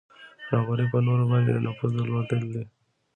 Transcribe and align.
رهبري 0.51 0.85
په 0.91 0.97
نورو 1.05 1.23
باندې 1.31 1.49
د 1.53 1.57
نفوذ 1.65 1.91
درلودل 1.95 2.41
دي. 2.53 2.63